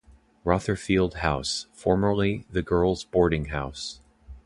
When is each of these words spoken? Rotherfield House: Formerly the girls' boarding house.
Rotherfield 0.43 1.13
House: 1.17 1.67
Formerly 1.73 2.47
the 2.49 2.63
girls' 2.63 3.03
boarding 3.03 3.49
house. 3.53 3.99